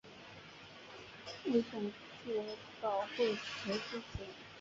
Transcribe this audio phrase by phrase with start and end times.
[1.45, 1.91] 为种
[2.25, 2.41] 子
[2.81, 4.25] 岛惠时之子。